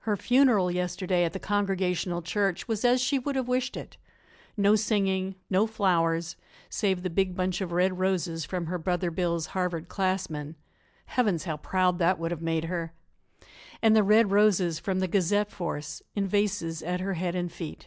[0.00, 3.96] Her funeral yesterday at the Congregational Church was as she would have wished it;
[4.56, 6.34] no singing, no flowers
[6.68, 10.56] save the big bunch of red roses from her Brother Bill's Harvard classmen
[11.06, 12.92] Heavens, how proud that would have made her!
[13.80, 17.86] and the red roses from the Gazette force in vases at her head and feet.